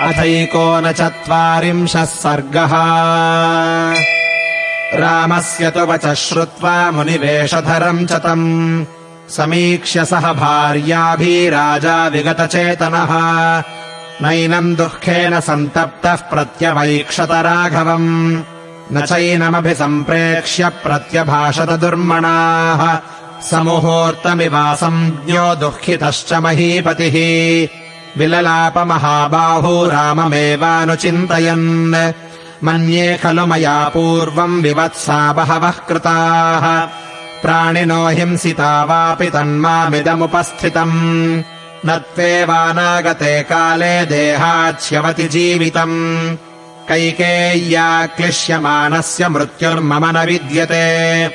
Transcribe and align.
अथैकोनचत्वारिंशः 0.00 2.04
सर्गः। 2.04 2.70
रामस्य 4.98 5.70
तु 5.70 5.80
वचः 5.80 6.14
श्रुत्वा 6.14 6.90
मुनिवेशधरम् 6.90 8.06
च 8.06 8.12
तम्। 8.12 8.84
समीक्ष्य 9.30 10.04
सह 10.04 10.32
भार्याभिराजा 10.32 12.06
विगतचेतनः। 12.06 13.08
नैनम् 14.22 14.76
दुःखेन 14.76 15.40
सन्तप्तः 15.40 16.14
प्रत्यवैक्षत 16.14 17.28
राघवम्। 17.30 18.42
न 18.92 19.06
चैनमभिसम्प्रेक्ष्य 19.06 20.68
प्रत्यभाषत 20.68 21.60
दुर्मणाः। 21.60 22.98
समुहूर्तमिवासञ्ज्ञो 23.50 25.54
दुःखितश्च 25.54 26.32
महीपतिः 26.32 27.79
विललापमहाबाहू 28.18 29.86
राममेवानुचिन्तयन्। 29.86 32.12
मन्ये 32.64 33.18
खलु 33.22 33.46
मया 33.46 33.88
पूर्वम् 33.88 34.62
विवत्सा 34.62 35.32
बहवः 35.32 35.70
कृताः। 35.70 36.88
प्राणिनो 37.42 38.08
हिंसिता 38.08 38.84
वापि 38.84 39.26
तन्मामिदमुपस्थितम्। 39.26 41.42
न 41.86 41.86
त्वेवानागते 41.86 43.42
काले 43.42 44.06
देहाच्यवति 44.06 45.28
जीवितम्। 45.28 46.36
कैकेय्या 46.88 48.06
क्लिश्यमानस्य 48.06 49.28
मृत्युर्मम 49.28 50.18
न 50.18 50.26
विद्यते। 50.26 51.30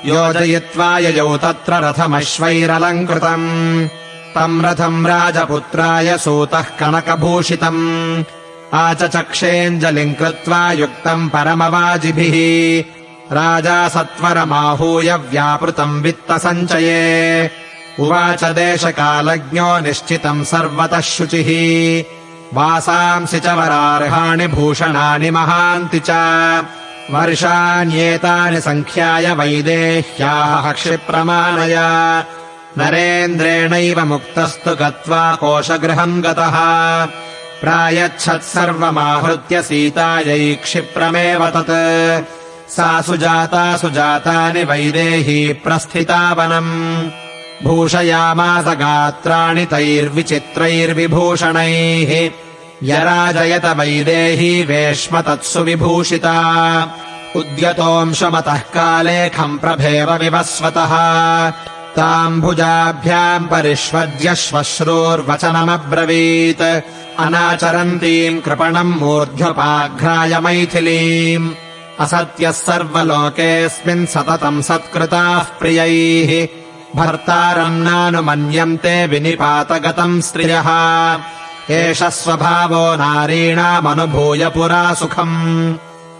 योजयित्वा 0.05 0.99
ययौ 0.99 1.37
तत्र 1.37 1.73
रथमश्वैरलङ्कृतम्। 1.73 3.89
तम् 4.35 4.65
रथम् 4.65 5.07
राजपुत्राय 5.07 6.19
सूतः 6.19 6.63
कनकभूषितम्। 6.63 8.25
आचचक्षेऽञ्जलिम् 8.75 10.15
कृत्वा 10.15 10.73
युक्तम् 10.73 11.29
परमवाजिभिः। 11.29 12.85
राजा 13.33 13.89
सत्वरमाहूय 13.89 15.15
व्यापृतम् 15.15 16.03
वित्तसञ्चये 16.03 17.51
उवाच 17.99 18.45
देशकालज्ञो 18.45 19.79
निश्चितम् 19.79 20.45
सर्वतः 20.45 21.01
शुचिः। 21.01 22.05
वासांसि 22.55 23.41
च 23.41 23.47
वरार्हाणि 23.47 24.47
भूषणानि 24.47 25.31
महान्ति 25.31 25.99
च। 25.99 26.11
वर्षाण्येतानि 27.11 28.61
सङ्ख्याय 28.61 29.35
वैदेह्याः 29.35 30.73
क्षिप्रमाणय 30.73 31.77
नरेन्द्रेणैव 32.79 34.05
मुक्तस्तु 34.05 34.71
गत्वा 34.71 35.35
कोशगृहम् 35.35 36.23
गतः। 36.23 36.57
प्रायच्छत्सर्वमाहृत्य 37.61 39.63
सीतायै 39.63 40.55
क्षिप्रमेव 40.55 41.47
तत्। 41.47 42.71
सा 42.71 43.01
सुजाता 43.01 43.77
सुजातानि 43.77 44.65
वैदेही 44.65 45.53
प्रस्थिता 45.53 46.33
वनम् 46.33 47.30
भूषयामास 47.65 48.65
गात्राणि 48.65 49.65
तैर्विचित्रैर्विभूषणैः। 49.65 52.31
यराजयत 52.83 53.65
वैदेही 53.65 54.63
वेश्म 54.63 55.21
तत्सु 55.21 55.61
विभूषिता 55.61 56.95
उद्यतोऽंशमतः 57.37 58.59
कालेखम् 58.59 59.59
प्रभेव 59.59 60.13
विवस्वतः। 60.13 60.93
ताम् 61.97 62.41
भुजाभ्याम् 62.41 63.45
परिष्वज्य 63.45 64.35
श्वश्रूर्वचनमब्रवीत्। 64.35 66.81
अनाचरन्तीम् 67.19 68.41
कृपणम् 68.41 69.01
मूर्ध्वपाघ्राय 69.01 70.41
मैथिलीम्। 70.41 71.51
असत्यः 72.01 72.51
सर्वलोकेऽस्मिन् 72.51 74.07
सततम् 74.07 74.63
सत्कृताः 74.63 75.39
प्रियैः 75.39 76.60
भर्तारम् 76.97 77.83
नानुमन्यन्ते 77.83 79.07
विनिपातगतम् 79.07 80.23
स्त्रियः। 80.23 80.69
एष 81.71 82.03
स्वभावो 82.03 82.97
नारीणामनुभूय 82.97 84.49
पुरा 84.49 84.95
सुखम्। 84.95 85.75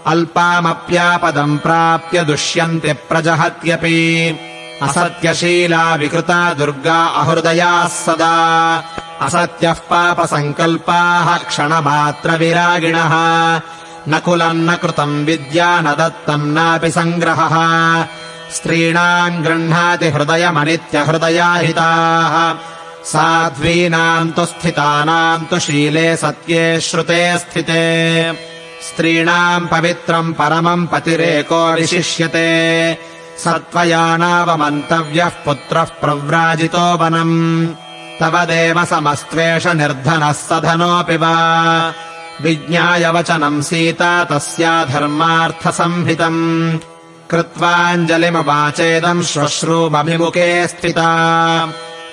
अल्पामप्यापदम् 0.05 1.57
प्राप्य 1.57 2.23
दुष्यन्ति 2.23 2.93
प्रजहत्यपि। 2.93 4.39
असत्यशीला 4.81 5.95
विकृता 5.95 6.53
दुर्गा 6.53 7.05
अहृदयाः 7.05 7.87
सदा। 7.87 8.83
असत्यः 9.21 9.73
पापसङ्कल्पाः 9.73 11.37
क्षणमात्रविरागिणः। 11.37 13.11
न 14.07 14.19
कुलम् 14.25 14.65
न 14.65 14.75
कृतम् 14.75 15.25
विद्या 15.25 15.81
न 15.81 15.83
दत्तम् 15.83 16.53
नापि 16.53 16.91
सङ्ग्रहः 16.91 18.05
स्त्रीणाम् 18.55 19.43
गृह्णाति 19.43 20.09
हृदयमनित्यहृदयाहिताः। 20.09 22.55
साध्वीनाम् 23.03 24.31
तु 24.31 24.45
स्थितानाम् 24.45 25.45
तु 25.45 25.59
शीले 25.59 26.17
सत्ये 26.17 26.81
श्रुते 26.81 27.37
स्थिते। 27.37 28.33
स्त्रीणाम् 28.81 29.67
पवित्रम् 29.67 30.33
परमम् 30.33 30.87
पतिरेको 30.87 31.73
विशिष्यते। 31.73 32.97
सत्त्वया 33.37 34.17
नावमन्तव्यः 34.17 35.29
पुत्रः 35.29 35.83
प्रव्राजितो 35.83 36.97
वनम्। 36.97 37.67
तव 38.19 38.45
देव 38.45 38.85
समस्त्वेष 38.85 39.67
निर्धनः 39.67 40.31
सधनोऽपि 40.31 41.17
वा। 41.17 41.93
विज्ञाय 42.41 43.09
वचनम् 43.09 43.61
सीता 43.61 44.23
तस्या 44.23 44.85
धर्मार्थसंहितम् 44.85 46.79
कृत्वाञ्जलिमुवाचेदम् 47.31 49.23
श्वश्रूमभिमुखे 49.23 50.67
स्थिता। 50.67 51.65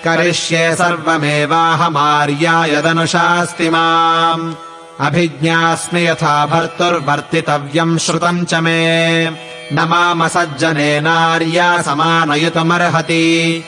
करिष्ये 0.04 0.74
सर्वमेवाहमार्या 0.74 2.64
यदनुशास्ति 2.64 3.70
माम्। 3.70 4.54
अभिज्ञास्मि 5.00 6.08
यथा 6.08 6.46
भर्तुर्वर्तितव्यम् 6.46 7.98
श्रुतम् 7.98 8.44
च 8.44 8.54
मे। 8.54 9.30
न 9.72 9.86
मामसज्जनेनार्या 9.88 11.82
समानयितुमर्हति। 11.82 13.64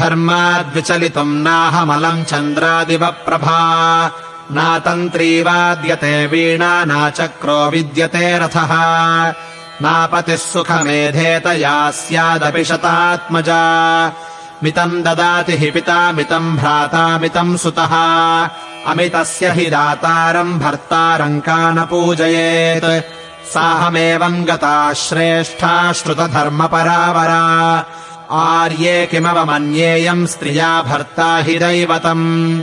धर्माद्विचलितुम् 0.00 1.42
नाहमलम् 1.42 2.24
चन्द्रादिवप्रभा। 2.24 4.06
नातन्त्री 4.52 5.42
वाद्यते 5.42 6.26
वीणा 6.26 6.84
नाचक्रो 6.84 7.70
विद्यते 7.70 8.38
रथः 8.38 8.74
नापतिः 9.82 10.36
सुखमेधेत 10.36 11.46
या 11.46 11.90
स्यादपि 11.90 12.64
शतात्मजा। 12.64 13.62
मितम् 14.62 15.02
ददाति 15.02 15.56
हि 15.56 15.70
पिता 15.70 16.12
मितम् 16.12 16.56
भ्राता 16.56 17.18
मितम् 17.18 17.56
सुतः। 17.56 17.94
अमितस्य 18.86 19.50
हि 19.50 19.66
दातारम् 19.66 20.60
भर्तारम् 20.60 21.40
का 21.40 21.70
न 21.70 21.80
पूजयेत् 21.80 23.04
साहमेवम् 23.54 24.44
गता 24.44 24.92
श्रेष्ठा 24.92 25.92
श्रुतधर्मपरावरा 25.92 27.44
आर्ये 28.30 29.06
किमवमन्येयम् 29.06 30.26
स्त्रिया 30.26 30.82
भर्ता 30.82 31.36
हि 31.36 31.58
दैवतम्। 31.58 32.60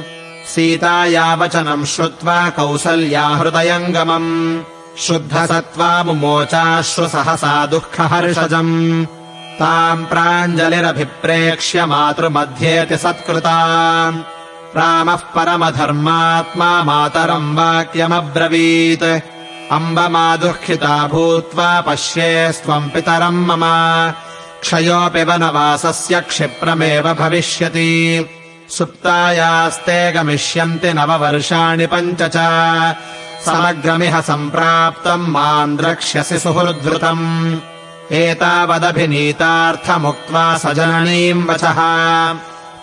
सीताया 0.48 1.36
वचनम् 1.36 1.86
श्रुत्वा 1.86 2.50
कौसल्या 2.50 3.28
हृदयङ्गमम् 3.28 4.64
शुद्धसत्त्वा 4.98 6.04
मुमोचाश्रु 6.04 7.08
सहसा 7.08 7.66
दुःखहर्षजम्। 7.66 9.06
ताम् 9.60 10.06
प्राञ्जलिरभिप्रेक्ष्य 10.06 11.86
मातृमध्येति 11.86 12.98
सत्कृता 12.98 13.58
रामः 14.78 15.16
परमधर्मात्मा 15.16 16.84
मातरम् 16.84 17.58
वाक्यमब्रवीत्। 17.58 19.22
अम्ब 19.72 20.00
मा 20.00 20.36
दुःखिता 20.36 21.08
भूत्वा 21.08 21.82
पश्येस्त्वम् 21.82 22.90
पितरम् 22.90 23.46
मम। 23.46 23.62
क्षयोऽपि 24.62 25.24
वनवासस्य 25.24 26.22
क्षिप्रमेव 26.22 27.14
भविष्यति। 27.14 28.30
सुप्तायास्ते 28.70 30.12
गमिष्यन्ति 30.12 30.94
नववर्षाणि 30.94 31.88
पञ्च 31.88 32.22
च 32.22 32.38
समग्रमिह 33.46 34.22
सम्प्राप्तम् 34.22 35.28
माम् 35.28 35.78
द्रक्ष्यसि 35.78 36.40
सुहृद्वृतम्। 36.40 37.56
एतावदभिनीतार्थमुक्त्वा 38.12 40.58
स 40.58 40.66
जननीम् 40.66 41.48
वचः। 41.48 41.80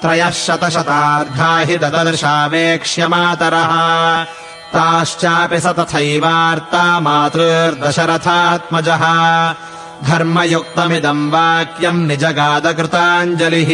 त्रयः 0.03 0.31
शतशतार्धा 0.31 1.59
हि 1.59 1.79
ददर्शावेक्ष्य 1.79 3.09
मातरः। 3.09 4.25
ताश्चापि 4.73 5.61
स 5.61 5.67
तथैवार्ता 5.67 7.01
मातृर्दशरथात्मजः। 7.01 9.05
धर्मयुक्तमिदम् 10.09 11.31
वाक्यम् 11.31 12.07
निजगादकृताञ्जलिः। 12.07 13.71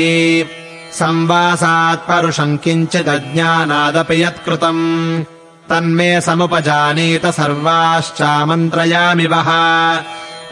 संवासात् 0.93 2.09
परुषम् 2.09 2.59
किञ्चिदज्ञानादपि 2.59 4.23
यत्कृतम् 4.23 5.25
तन्मे 5.75 6.21
समुपजानीत 6.21 7.27
सर्वाश्चामन्त्रयामि 7.27 9.27
वः। 9.27 9.51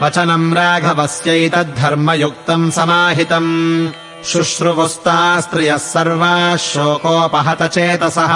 वचनम् 0.01 0.53
राघवस्यैतद्धर्मयुक्तम् 0.53 2.71
समाहितम्। 2.71 3.87
शुश्रुवुस्ता 4.25 5.41
स्त्रियः 5.41 5.77
सर्वाः 5.77 6.55
शोकोपहतचेतसः 6.55 8.33